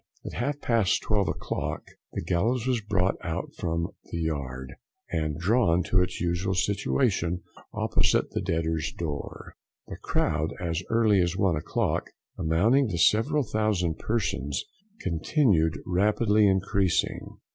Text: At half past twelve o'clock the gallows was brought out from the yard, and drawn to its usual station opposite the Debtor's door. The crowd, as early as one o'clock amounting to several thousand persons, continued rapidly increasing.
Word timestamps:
At 0.25 0.33
half 0.33 0.59
past 0.61 1.03
twelve 1.03 1.27
o'clock 1.27 1.83
the 2.13 2.23
gallows 2.23 2.65
was 2.65 2.81
brought 2.81 3.17
out 3.23 3.53
from 3.53 3.89
the 4.05 4.17
yard, 4.17 4.73
and 5.11 5.37
drawn 5.37 5.83
to 5.83 6.01
its 6.01 6.19
usual 6.19 6.55
station 6.55 7.43
opposite 7.71 8.31
the 8.31 8.41
Debtor's 8.41 8.91
door. 8.97 9.53
The 9.87 9.97
crowd, 9.97 10.53
as 10.59 10.81
early 10.89 11.21
as 11.21 11.37
one 11.37 11.55
o'clock 11.55 12.09
amounting 12.35 12.87
to 12.89 12.97
several 12.97 13.43
thousand 13.43 13.99
persons, 13.99 14.63
continued 15.01 15.79
rapidly 15.85 16.47
increasing. 16.47 17.37